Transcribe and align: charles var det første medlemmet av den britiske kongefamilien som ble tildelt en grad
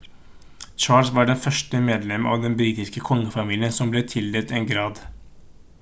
charles 0.83 1.11
var 1.17 1.25
det 1.31 1.35
første 1.43 1.81
medlemmet 1.89 2.33
av 2.37 2.41
den 2.47 2.57
britiske 2.63 3.05
kongefamilien 3.11 3.79
som 3.79 3.95
ble 3.97 4.03
tildelt 4.15 4.57
en 4.61 4.69
grad 4.73 5.05